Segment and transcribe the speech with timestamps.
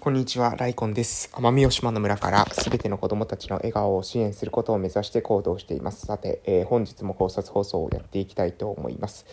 [0.00, 1.28] こんにちは、ライコンです。
[1.34, 6.06] 奄美大島の村からすべての子供たちの笑顔を支援することを目指して行動しています。
[6.06, 9.26] さて、えー、本日も考察放送をやっていきたいと思います。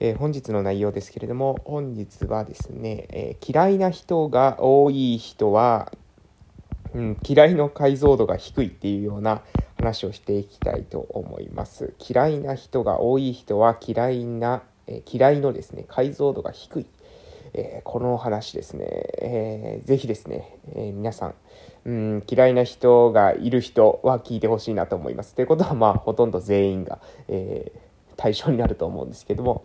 [0.00, 5.92] えー、本日の内容ですけれども、本日はですね、えー、嫌いな人が多い人は、
[6.94, 9.42] うん、嫌いの解像度が低いっていうような
[9.76, 11.92] 話をしていきたいと思います。
[12.00, 16.86] 嫌いな人が多い人は嫌いな、え嫌いのですね、解像度が低い。
[17.54, 18.86] えー、この話ですね、
[19.18, 21.34] えー、ぜひですね、えー、皆さん、
[21.84, 25.34] うん、嫌いな人がいる人は聞いてほしいなと思います。
[25.34, 26.98] ということは、まあ、ほとんど全員が、
[27.28, 27.72] え、
[28.16, 29.64] 対象になると思うんですけども、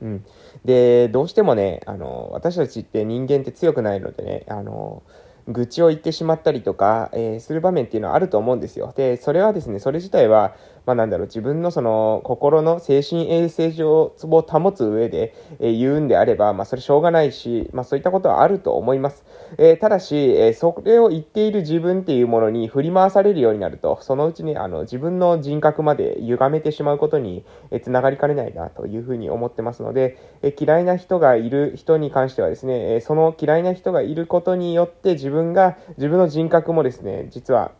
[0.00, 0.24] うん、
[0.64, 5.02] で、どうしてもね、あの、私たちって人間って強くないのでね、あの、
[5.48, 8.92] 愚痴を言ってしまったりとか、えー、する場面っていうのはあると思うんですよ。
[8.96, 14.16] で、それはですね、それ自体は、まあなんだろう、自分のその心の精神衛生上を
[14.48, 19.24] 保つ上で、えー、言うんであれば、まあそれしょうがないし、まあそういったことはあると思います。
[19.58, 37.72] えー、ただし、えそれを言っている自分っていうものに振り回されるようになると、そのうちにあの自分の人格まで歪めてしまうことに、えつながりかねないなというふうに思ってますので、え嫌いな人がいる人に関してはですね、えその嫌いな人がいることによって自分が、自分の人格もですね、実は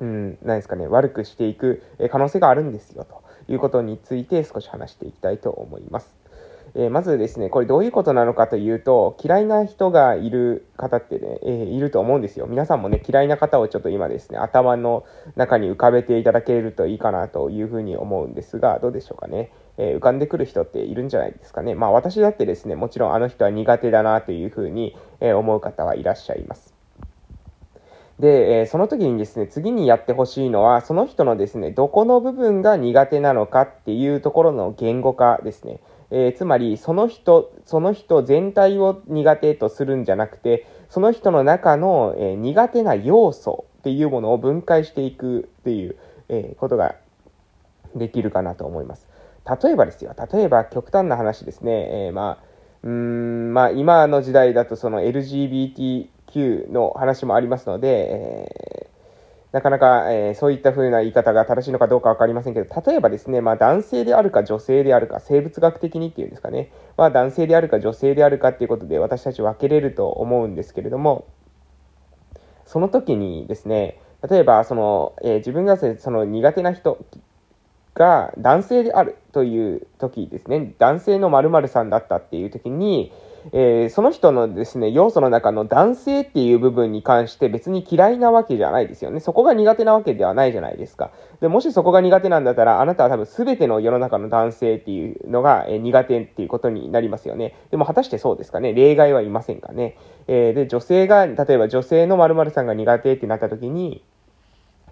[0.00, 6.20] うん、何ですかね、悪くしていく可能性があるんですよ、ということについて少し話していきたいと思います。
[6.74, 12.46] えー、まずですね、これどういうことなのかというと、嫌いな人がいる方ってね、えー、いると思うんですよ。
[12.46, 19.50] 皆さんもね、嫌いな方をちょっと今ですね、頭の中に浮かべていただけるといいかなというふうに思うんですが、どうでしょうかね。
[19.78, 21.74] えー、浮かんでくる人っているんじゃないですかね。
[21.74, 26.69] まあ私だってですね、もちろんあの人は苦手だなというふうに思う方はいらっしゃいます。
[28.20, 35.80] で、えその時にですね、次にやってほしいのは、その人のですね、どこの部分が苦手なのかっていうところの言語化ですね。
[36.10, 45.96] えー、つまり、その人、その人全体を苦手とするんじゃなくて、その人の中の、えー、苦手な要素っていうものを分解していくっていう、
[46.28, 46.96] えー、ことが
[47.94, 49.08] できるかなと思います。
[49.62, 52.50] 例えばですよ、例えば極端な話ですね、えまあ、
[52.82, 56.08] うん、まあ今の時代だとその LGBT
[56.38, 71.26] の話もありますので、えー、なかなか、えー、そういった風な言い方が正しいのかどうかわかりませんけど、例えばですね、まあ男性であるか女性であるか、生物学的にっていうんですかね、まあ男性であるか女性であるかっていうことで私たち分けれると思うんですけれども、
[72.64, 77.04] その時にですね、例えばその、えー、自分がその苦手な人
[77.94, 83.12] が男性であるという時ですね、男性の〇〇さんだったっていう時に、
[83.52, 89.20] えー、その人のですね、要素の中の男性っていう部分に関して別に嫌いなわけじゃないですよね。
[89.20, 91.10] そこが苦手なわけではないじゃないですか。
[91.40, 97.56] で、もしそこが苦手なんだったら、あなたは多分全ての世の中の男性っていうのが、えー、苦手っていうことになりますよね。
[97.70, 99.96] でも果たしてそうですかね例外はいませんかね。
[100.26, 104.04] えー、で、女性が、例えば女性の〇〇さんが苦手ってなった時に、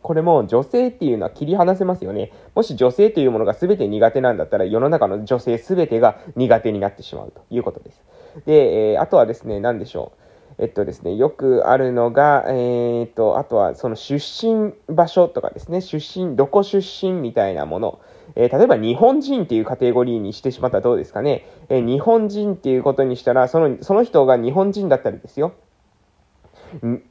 [0.02, 2.32] これも女性っていうのは切り離せますよね。
[2.54, 8.02] もし女性というものが全て苦手なんだったら世の中の女性全てが苦手になってしまうということです。
[8.46, 10.28] で、えー、あとはですね、何でしょう。
[10.60, 18.00] えっとですね、よくあるのが、えー、っと、あとはその出身場所とかですね、出身、どこ出身みたいなもの。
[18.34, 21.46] えー、例えば日本人っていうカテゴリーにしてしまったらどうですかね。
[21.68, 25.52] えー、日本人っていうことにしたら、その、その人が日本人だったりですよ。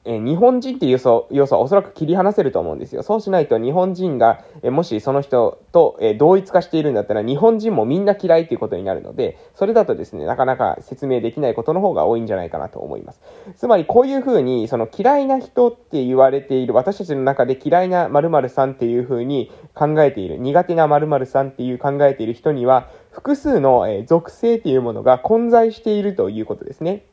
[0.05, 0.99] え日本人っていう
[1.31, 3.03] 要素はおそらく切り離せると思うんですよ。
[3.03, 13.21] そうしないと日本人が、えもしその人と、え同一化しているんだったら日本人もみんな嫌いっていうことになるので、それだとですね、なかなか説明できないことの方が多いんじゃないかなと思います。
[13.55, 27.03] つまりこういうふうに、その嫌いな人って言われている、私たちの中で嫌いな〇〇さんっていうふうに考えている、苦手な〇〇さんっていう考えている人には、複数の、え属性っていうものが混在しているということですね。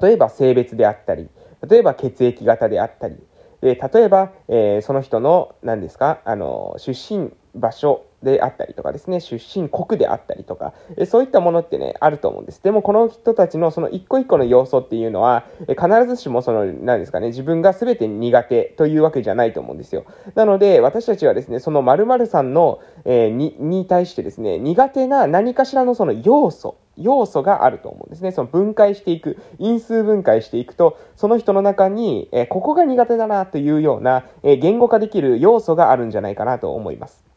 [0.00, 1.28] 例えば性別であったり、
[1.68, 3.16] 例えば血液型であったり、
[3.60, 12.62] で例えば、えー、その人の、何ですか、あの、出身場所であったりとかですね、出身国であったりとか、えそういったものってね、あると思うんです。
[12.62, 20.04] でもこの人たちのその一個一個の要素っていうのは、え必ずしもその、何ですかね、自分が全て苦手というわけじゃないと思うんですよ。
[20.34, 28.32] なので、私たちはですね、その〇〇さんの、えー、に、に対してですね、苦手な何かしらのその要素、要素があると思うんですね。
[28.32, 37.28] その分解していく、因数分解していくと、その人の中に、えここが苦手だなというような、え言語化できる要素があるんじゃないかなと思います。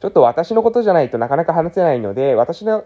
[0.00, 2.84] ちょっと私のことじゃないとなかなか話せないので、私の、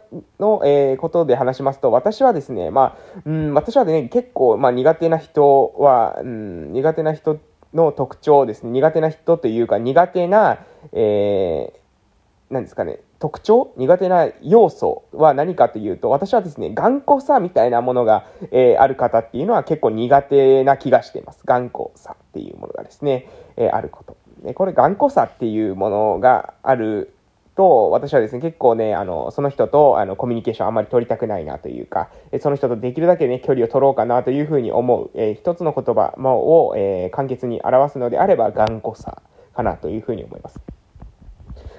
[0.64, 7.38] えー、ことで話しますと、私はですね、まあ、うん、私はね、結構、まあ、苦手な人は、うん、苦手な人
[7.74, 21.42] の特徴ですね、苦手な人というか、苦手な、えー、なんですかね、特徴、苦手な要素は何かというと、私はですね、頑固さみたいなものが、えー、ある方っていうのは結構苦手な気がしています。
[21.44, 24.16] 頑固さっていうものがですね、えー、あること。
[24.54, 27.14] これ頑固さっていうものがある
[27.54, 32.10] と、私はですね、結構ね、あの、その人と、あの、コミュニケーションあんまり取りたくないなというか、
[32.40, 39.22] その人とできるだけね、距離を取ろうかなというふうに思う、えー、一つの言葉を、えー、簡潔に表すのであれば、頑固さ
[39.54, 40.58] かなというふうに思います。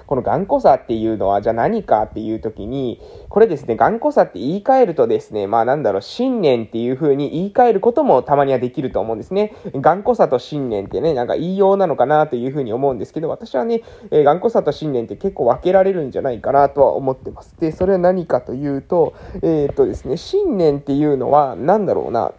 [0.06, 9.54] この頑固さっていうのは、じゃあ何かっていう時に、これですね、頑固さって言い換えるとですね、まあなんだろう、信念っていう風に言い換えることもたまにはできると思うんですね。
[9.74, 17.56] 頑固さと信念ってね、なんか言いようなのかなという風に思うんですけど、私はね、えー、頑固さと信念って結構分けられるんじゃないかなとは思ってます。
[17.58, 22.32] で、それは何かというと、えー、っとですね、信念っていうのは、なんだろうな、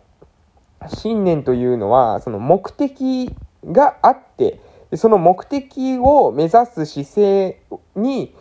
[0.87, 3.33] 信念というのは、その目的
[3.65, 4.59] があって、
[4.93, 7.61] その目的を目指す姿勢
[7.95, 8.33] に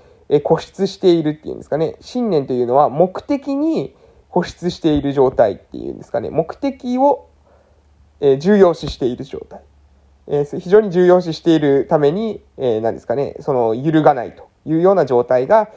[0.44, 1.96] 固執しているっていうんですかね。
[2.00, 3.94] 信念というのは目的に
[4.32, 6.30] 固執している状態っていうんですかね。
[6.30, 7.28] 目的を
[8.38, 9.62] 重要視している状態。
[10.58, 15.70] 非常に重要視しているために、え、何ですかね、その揺るがないというような状態が、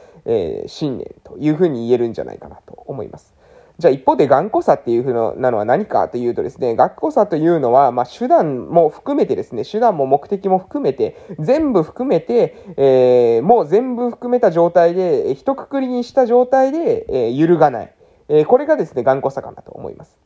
[0.66, 3.34] 信念というふうに言えるんじゃないかなと思います。
[3.78, 17.94] じゃあ一方で頑固さっていうふうなのは何かというとですね、頑固さというのは、まあ手段も含めてですね、手段も目的も含めて、全部含めて、えー、もう全部含めた状態で、一括りにした状態で、えー、揺るがない。
[18.28, 20.18] えー、これがですね、頑固さかなと思います。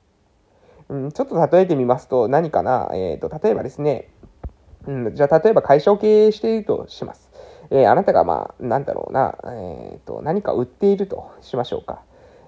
[0.88, 4.08] うん、ちょっと例えてみますと、何かな、えっ、と、例えばですね、
[4.86, 7.30] うん、じゃあ例えば会社を経営しているとします。
[7.68, 12.00] えー、あなたがまあ、なんだろうな、えっ、と、何か売っているとしましょうか。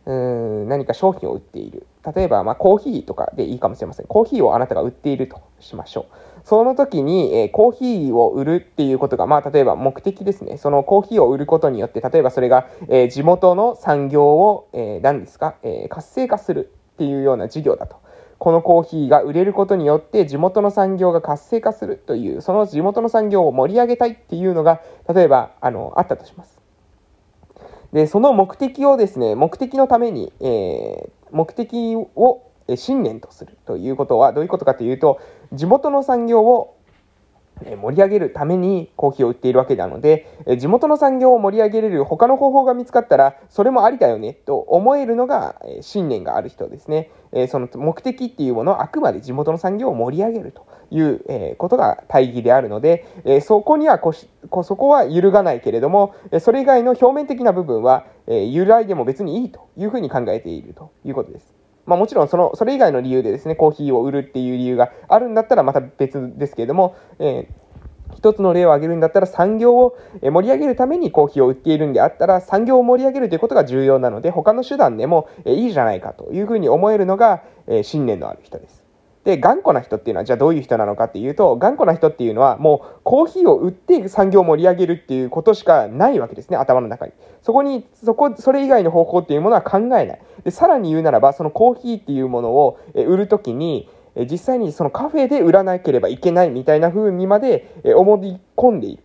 [0.06, 1.86] うん何か商品を売っている。
[2.14, 4.06] 例えば、まあ、コーヒーとかでいいかもしれません。
[4.06, 6.14] コーヒーをあなたが売っているとしましょう。
[6.44, 10.58] その時に、えー、コーヒーを売るっていうことが、まあ、例えば目的ですね。
[10.58, 17.96] そのコーヒーを売ることによって、例えばそれが、えー、地元の産業を、えー、何ですか、え活性化するっていうような事業だと。
[18.38, 26.60] このコーヒーが売れることによって地元の産業が活性化するという、その地元の産業を盛り上げたいっていうのが、例えば、あの、あったとします。
[27.94, 32.42] で、その目的をですね、目的のために、えー、目的を
[32.74, 35.20] 信念とするということはどういうことかというと、
[35.52, 36.76] 地元の産業を
[37.80, 40.26] 盛り上げるためにコーヒーを売っているわけなので、
[40.58, 47.10] 地元の産業を盛り上げれる他の方法が見つかったら、それもありだよねと思えるのが信念がある人ですね。
[47.48, 53.06] その目的っていうものはあくまで地元の産業を盛り上げるということが大義であるので、
[53.40, 54.28] そこにはこし、
[54.62, 61.53] そこは揺るがないけれども、それ以外の表面的な部分は揺らいでも別にいいというふうに考えているということです。
[61.86, 77.42] まあもちろんその、それ以外の理由でですね、コーヒーを売るっていう理由があるんだったらまた別ですけれども、えー、一つの例を挙げるんだったら産業を盛り上げるためにコーヒーを売っているんであったら産業を盛り上げるということが重要なので他の手段でもいいじゃないかというふうに思えるのが
[77.82, 78.83] 信念のある人です。
[79.24, 87.12] で、頑固な人っていうのはじゃあどういう人なのかっていうと、頑固な人っていうのはもうコーヒーを売って産業を盛り上げるっていうことしかないわけですね、頭の中に。
[87.42, 90.20] そこに、そこ、それ以外の方法っていうものは考えない。
[90.44, 93.88] で、さらに言うならば、そのコーヒーっていうものを売るときに、
[94.30, 99.03] 実際にそのカフェで売らなければいけないみたいな風にまで思い込んでいる。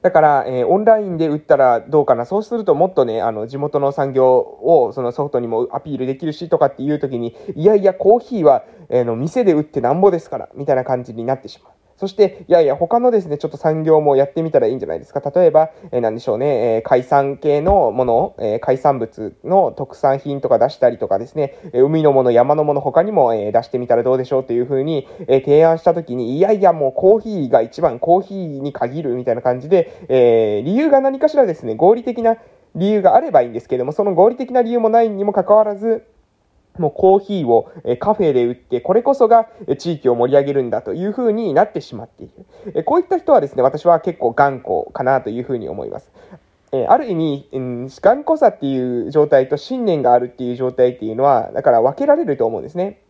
[0.00, 2.24] だから、えー、オンラインで売ったらどうかな。
[2.24, 11.72] そうするともっとね、あの、地元の産業をそのソフトにもアピールできるしとかっていう時に、いやいや、コーヒーは、えー、の、店で売ってなんぼですから、みたいな感じになってしまう。
[11.98, 15.20] そして、いやいや、他のですね、ちょっと産業もやってみたらいいんじゃないですか。
[15.34, 32.36] 例えば、えー、なんでしょうね、えー、海産系のものを、えー、海産物の特産品とか出したりとかですね、え海のもの、山のもの他にも、え出してみたらどうでしょうというふうに、え提案したときに、いやいや、もうコーヒーが一番、コーヒーに限るみたいな感じで、え理由が何かしらですね、合理的な
[32.76, 36.04] 理由があればいいんですけども、その合理的な理由もないにもかかわらず、
[36.78, 42.30] もうコーヒーをカフェで売って、これこそが地域を盛り上げるんだというふうになってしまってい
[42.74, 42.84] る。
[42.84, 46.10] こういった人はですね、私は結構頑固かなというふうに思います。
[46.72, 47.48] えある意味、
[48.00, 53.00] 頑固さっていう状態と信念があるっていう状態っていうのは、だから分けられると思うんですね。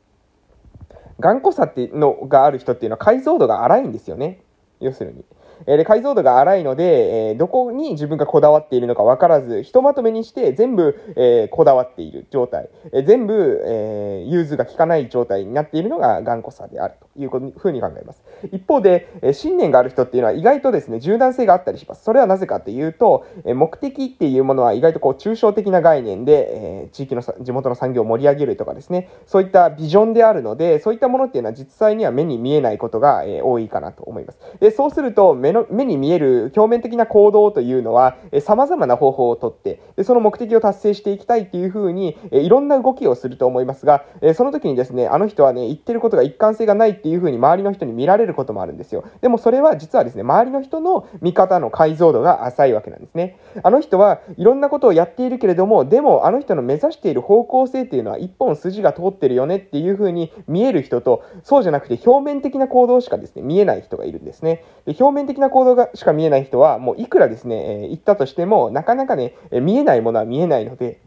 [1.20, 4.40] 頑固さっていうのがある人っていうのは解像度が荒いんですよね。
[4.80, 5.24] 要するに。
[5.66, 18.22] えで、解像度が荒いので、えどこに自分がこだわっているのか分からず、ひとまとめにして全部、えこだわっている状態、え全部、え融通が効かない状態になっているのが頑固さであるというふうに考えます。
[18.52, 22.04] 一方で、え信念がある人っていうのは意外とですね、柔軟性があったりします。
[22.04, 34.40] それはなぜかっていうと、え目的っていうものは意外とこう抽象的な概念で、え地域の地元の産業を盛り上げるとかですね、そういったビジョンであるので、そういったものっていうのは実際には目に見えないことが、え多いかなと思います。
[34.60, 49.04] で、そうすると、目の、目に見える表面的な行動というのは、えー、様々な方法をとって、でその目的を達成していきたいっていうふうに、えー、いろんな動きをすると思いますが、えー、その時にですね、あの人はね、言ってることが一貫性がないっていうふうに周りの人に見られることもあるんですよ。
[49.22, 53.38] でもそれは実はですね、周りの人の見方の解像度が浅いわけなんですね。
[53.62, 64.64] あの人はいろんなことをやっているけれども、でもあの人の目指している方向性っていうのは一本筋が通ってるよねっていうふうに見える人と、そうじゃなくて表面的な行動しかですね、見えない人がいるんですね。
[64.84, 71.00] で表面的な行動がしか見えない人は、もういくらですね、えー、言ったとしても、なかなかね、え見えないものは見えないので、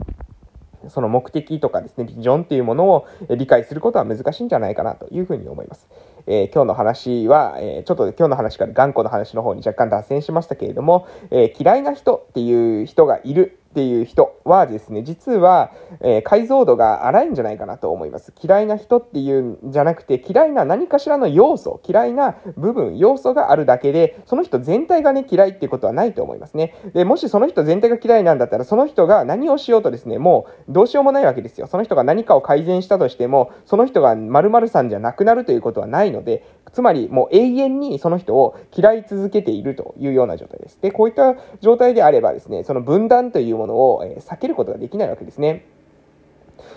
[0.89, 5.87] その目的とかですね、ビジョンっていうものを理解することは難しいんじゃないかなというふうに思います。
[6.27, 18.33] えー、今日の話は、えー、ちょっと今日の話から頑固な話の方に若干脱線しましたけれども、えー、嫌いな人っていう人がいるっていう人はですね、実は、えー、解像度が荒いんじゃないかなと思います。
[18.43, 26.75] 嫌いな人っていうんじゃなくて、嫌いな何かしらの要素、嫌いな部分、要素があるだけで、その人全体がね、嫌いっていうことはないと思いますね。
[26.93, 31.67] で、もしその人全体が嫌いなんだったら、その人が何をしようとですね、もうどうしようもないわけですよ。
[31.67, 40.79] その人が何かを改善したとしても、その人が〇〇さんじゃなくなるということはないので、つまりもう永遠にその人を嫌い続けているというような状態です。
[40.81, 45.65] で、こういった状態であればですね、その分断というものを避けることができないわけですね。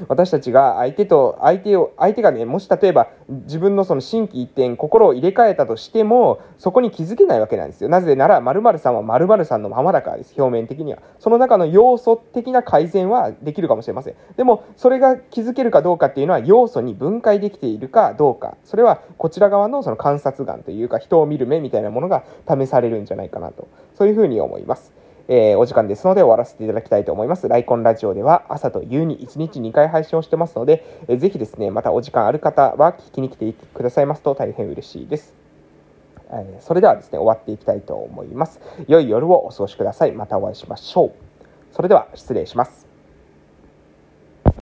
[0.08, 7.88] 私たちが相手と、相手を、相手がね、もし例えば自分のその心機一転、心を入れ替えたとしても、そこに気づけないわけなんですよ。
[7.88, 10.34] なぜなら、〇〇さんは〇〇さんのままだからです。
[10.36, 10.98] 表面的には。
[11.18, 14.14] その中の要素的な改善はできるかもしれません。
[14.36, 18.56] でも、それが気づけるかどうかっていうのは、要素に分解できているかどうか。
[18.64, 23.68] それは、こちら側のその観察眼というか、人を見る目みたいなものが試されるんじゃないかなと。
[23.94, 24.92] そういうふうに思います。
[25.26, 27.48] えー、お時間ですので終わらせていただきたいと思います。
[27.48, 35.34] ライコンラジオでは朝と夕に1日2回配信をしてますので、えー、ぜひですね、またお時間ある方は聞きに来てくださいますと大変嬉しいです。
[36.30, 38.60] えー、それではですね、終わっていきたいと思います。
[38.86, 40.12] 良い夜をお過ごしください。
[40.12, 41.12] またお会いしましょう。
[41.72, 42.83] それでは失礼します。